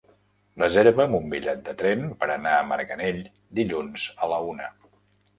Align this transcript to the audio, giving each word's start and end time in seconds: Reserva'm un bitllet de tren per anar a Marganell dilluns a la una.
Reserva'm 0.59 1.17
un 1.17 1.25
bitllet 1.33 1.59
de 1.67 1.75
tren 1.81 2.01
per 2.23 2.29
anar 2.35 2.53
a 2.59 2.63
Marganell 2.69 3.19
dilluns 3.59 4.07
a 4.15 4.31
la 4.33 4.41
una. 4.55 4.71